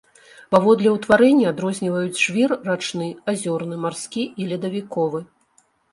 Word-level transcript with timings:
Паводле 0.53 0.93
ўтварэння 0.93 1.51
адрозніваюць 1.53 2.21
жвір 2.23 2.49
рачны, 2.69 3.11
азёрны, 3.35 3.75
марскі 3.85 4.23
і 4.43 4.49
ледавіковы. 4.53 5.19